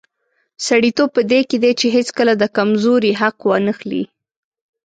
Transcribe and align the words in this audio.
سړیتوب 0.67 1.09
په 1.15 1.21
دې 1.31 1.39
کې 1.49 1.57
دی 1.63 1.71
چې 1.79 1.87
هیڅکله 1.95 2.33
د 2.37 2.43
کمزوري 2.57 3.11
حق 3.21 3.37
وانخلي. 3.49 4.03